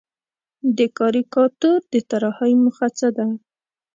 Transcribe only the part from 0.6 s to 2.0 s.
د کاریکاتور د